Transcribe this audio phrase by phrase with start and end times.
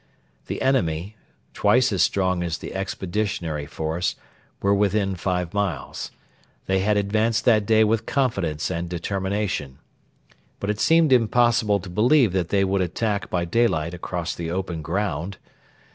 [0.47, 1.15] The enemy,
[1.53, 4.15] twice as strong as the Expeditionary Force,
[4.59, 6.09] were within five miles.
[6.65, 9.77] They had advanced that day with confidence and determination.
[10.59, 14.81] But it seemed impossible to believe that they would attack by daylight across the open
[14.81, 15.37] ground.